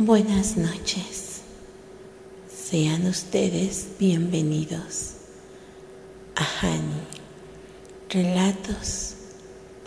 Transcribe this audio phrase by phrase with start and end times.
[0.00, 1.42] Buenas noches.
[2.48, 5.16] Sean ustedes bienvenidos
[6.36, 7.02] a Hani,
[8.08, 9.16] relatos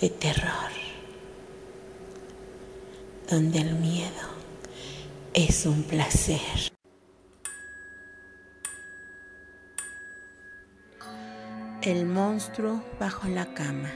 [0.01, 0.69] de terror,
[3.29, 4.27] donde el miedo
[5.33, 6.73] es un placer.
[11.83, 13.93] El monstruo bajo la cama.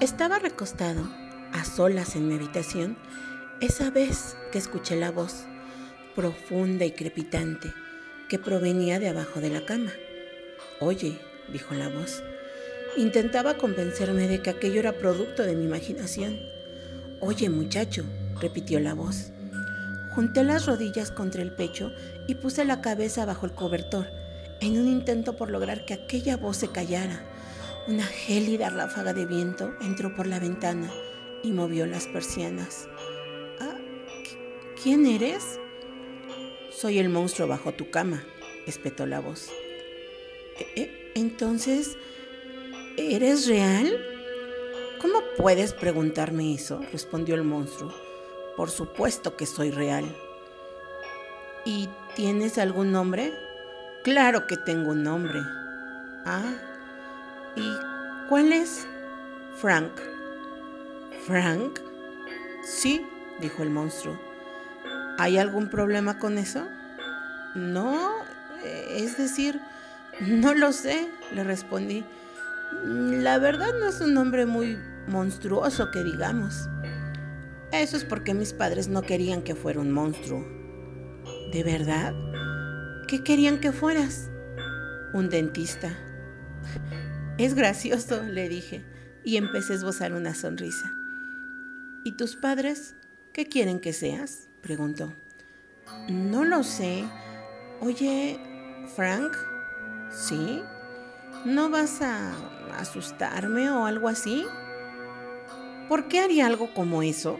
[0.00, 1.08] Estaba recostado
[1.52, 2.98] a solas en mi habitación
[3.60, 5.46] esa vez que escuché la voz
[6.14, 7.72] profunda y crepitante
[8.28, 9.92] que provenía de abajo de la cama.
[10.80, 11.18] Oye,
[11.52, 12.22] dijo la voz,
[12.96, 16.38] intentaba convencerme de que aquello era producto de mi imaginación.
[17.20, 18.04] Oye, muchacho,
[18.40, 19.32] repitió la voz.
[20.14, 21.92] Junté las rodillas contra el pecho
[22.26, 24.06] y puse la cabeza bajo el cobertor
[24.60, 27.22] en un intento por lograr que aquella voz se callara.
[27.88, 30.90] Una gélida ráfaga de viento entró por la ventana
[31.42, 32.88] y movió las persianas.
[34.86, 35.58] ¿Quién eres?
[36.70, 38.22] Soy el monstruo bajo tu cama,
[38.68, 39.50] espetó la voz.
[40.60, 41.98] ¿E, e, entonces,
[42.96, 44.00] ¿eres real?
[45.02, 46.80] ¿Cómo puedes preguntarme eso?
[46.92, 47.92] respondió el monstruo.
[48.56, 50.04] Por supuesto que soy real.
[51.64, 53.32] ¿Y tienes algún nombre?
[54.04, 55.40] Claro que tengo un nombre.
[56.24, 56.54] Ah,
[57.56, 58.86] ¿y cuál es?
[59.56, 59.90] Frank.
[61.26, 61.80] ¿Frank?
[62.62, 63.04] Sí,
[63.40, 64.35] dijo el monstruo.
[65.18, 66.66] ¿Hay algún problema con eso?
[67.54, 68.10] No,
[68.62, 69.60] eh, es decir,
[70.20, 72.04] no lo sé, le respondí.
[72.84, 74.78] La verdad no es un nombre muy
[75.08, 76.68] monstruoso que digamos.
[77.72, 80.44] Eso es porque mis padres no querían que fuera un monstruo.
[81.52, 82.14] ¿De verdad?
[83.08, 84.30] ¿Qué querían que fueras?
[85.14, 85.96] Un dentista.
[87.38, 88.84] Es gracioso, le dije,
[89.24, 90.90] y empecé a esbozar una sonrisa.
[92.04, 92.94] ¿Y tus padres
[93.32, 94.45] qué quieren que seas?
[94.66, 95.12] Preguntó.
[96.08, 97.04] No lo sé.
[97.80, 98.36] Oye,
[98.96, 99.32] Frank,
[100.10, 100.60] ¿sí?
[101.44, 102.34] ¿No vas a
[102.76, 104.44] asustarme o algo así?
[105.88, 107.38] ¿Por qué haría algo como eso?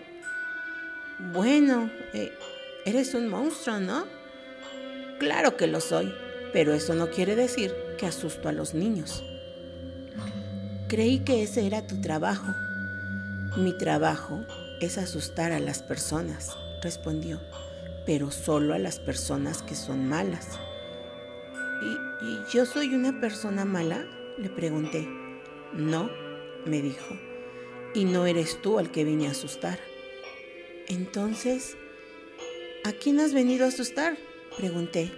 [1.33, 2.33] Bueno, eh,
[2.85, 4.05] eres un monstruo, ¿no?
[5.19, 6.15] Claro que lo soy,
[6.53, 9.25] pero eso no quiere decir que asusto a los niños.
[10.87, 12.55] Creí que ese era tu trabajo.
[13.57, 14.45] Mi trabajo
[14.81, 17.41] es asustar a las personas respondió,
[18.05, 20.59] pero solo a las personas que son malas.
[21.83, 24.07] ¿Y, yo soy una persona mala?
[24.39, 25.07] Le pregunté.
[25.73, 26.11] No,
[26.65, 27.17] me dijo,
[27.95, 29.79] y no eres tú al que vine a asustar.
[30.89, 31.77] Entonces,
[32.85, 34.17] ¿a quién has venido a asustar?
[34.57, 35.11] Pregunté.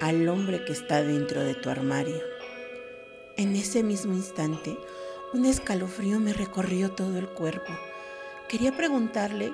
[0.00, 2.20] Al hombre que está dentro de tu armario.
[3.36, 4.76] En ese mismo instante,
[5.32, 7.72] un escalofrío me recorrió todo el cuerpo.
[8.48, 9.52] Quería preguntarle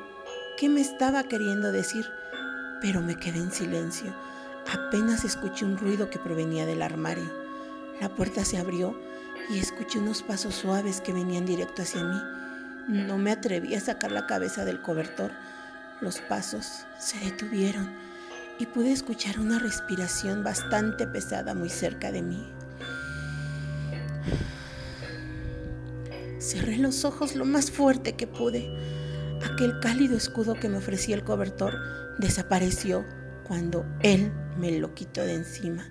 [0.57, 2.07] qué me estaba queriendo decir,
[2.81, 4.15] pero me quedé en silencio.
[4.73, 7.31] Apenas escuché un ruido que provenía del armario.
[8.01, 8.99] La puerta se abrió
[9.51, 12.19] y escuché unos pasos suaves que venían directo hacia mí.
[12.89, 15.33] No me atreví a sacar la cabeza del cobertor.
[16.01, 17.91] Los pasos se detuvieron
[18.59, 22.47] y pude escuchar una respiración bastante pesada muy cerca de mí.
[26.39, 28.71] Cerré los ojos lo más fuerte que pude.
[29.55, 31.79] Aquel cálido escudo que me ofrecía el cobertor
[32.19, 33.07] desapareció
[33.45, 35.87] cuando él me lo quitó de encima.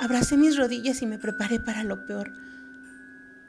[0.00, 2.32] Abracé mis rodillas y me preparé para lo peor.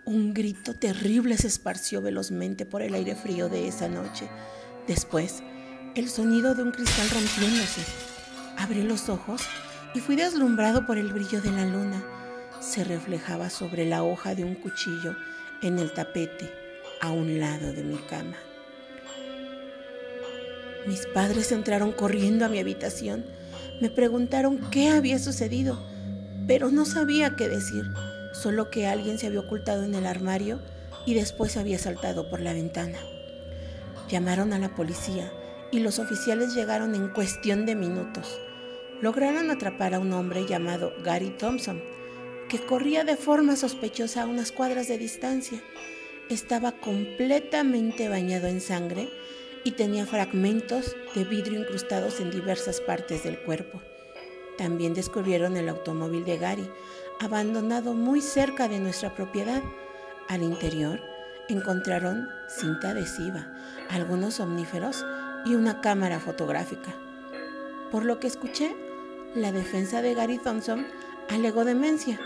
[0.06, 4.30] Un grito terrible se esparció velozmente por el aire frío de esa noche.
[4.88, 5.42] Después,
[5.96, 7.82] el sonido de un cristal rompiéndose.
[8.56, 9.42] Abrí los ojos
[9.96, 12.04] y fui deslumbrado por el brillo de la luna.
[12.60, 15.16] Se reflejaba sobre la hoja de un cuchillo
[15.64, 16.54] en el tapete
[17.02, 18.36] a un lado de mi cama.
[20.86, 23.26] Mis padres entraron corriendo a mi habitación.
[23.82, 25.80] Me preguntaron qué había sucedido,
[26.48, 27.84] pero no sabía qué decir,
[28.34, 30.60] solo que alguien se había ocultado en el armario
[31.06, 32.98] y después había saltado por la ventana.
[34.10, 35.32] Llamaron a la policía
[35.72, 38.40] y los oficiales llegaron en cuestión de minutos.
[39.02, 41.82] Lograron atrapar a un hombre llamado Gary Thompson,
[42.50, 45.62] que corría de forma sospechosa a unas cuadras de distancia.
[46.30, 49.10] Estaba completamente bañado en sangre
[49.64, 53.82] y tenía fragmentos de vidrio incrustados en diversas partes del cuerpo.
[54.58, 56.70] También descubrieron el automóvil de Gary,
[57.20, 59.62] abandonado muy cerca de nuestra propiedad.
[60.28, 61.00] Al interior
[61.48, 63.48] encontraron cinta adhesiva,
[63.90, 65.06] algunos omníferos
[65.46, 66.94] y una cámara fotográfica.
[67.92, 68.76] Por lo que escuché,
[69.36, 70.86] la defensa de Gary Thompson
[71.30, 72.20] alegó demencia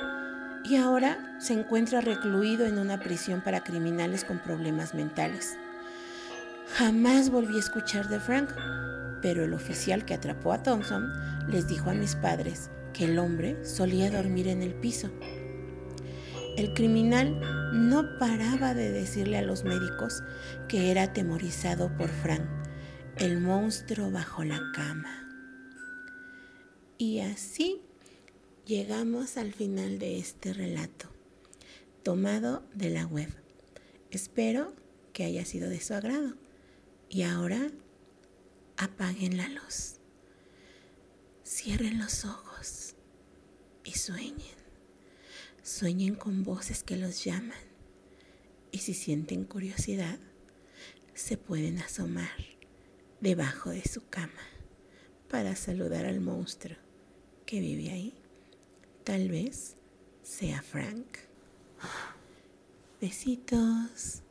[0.63, 5.57] y ahora se encuentra recluido en una prisión para criminales con problemas mentales.
[6.69, 8.49] Jamás volví a escuchar de Frank,
[9.21, 11.13] Pero el oficial que atrapó a Thompson
[11.47, 15.09] les dijo a mis padres que el hombre solía dormir en el piso.
[16.57, 17.39] El criminal
[17.73, 20.23] no paraba de decirle a los médicos
[20.67, 22.43] que era atemorizado por Frank,
[23.17, 25.27] el monstruo bajo la cama.
[26.97, 27.81] Y así
[28.65, 31.09] llegamos al final de este relato,
[32.03, 33.29] tomado de la web.
[34.11, 34.73] Espero
[35.13, 36.42] que haya sido de su agrado.
[37.13, 37.69] Y ahora
[38.75, 39.97] apaguen la luz,
[41.45, 42.95] cierren los ojos
[43.83, 44.57] y sueñen.
[45.61, 47.59] Sueñen con voces que los llaman.
[48.71, 50.17] Y si sienten curiosidad,
[51.13, 52.31] se pueden asomar
[53.21, 54.41] debajo de su cama
[55.29, 56.77] para saludar al monstruo
[57.45, 58.15] que vive ahí.
[59.03, 59.75] Tal vez
[60.23, 61.19] sea Frank.
[62.99, 64.22] Besitos.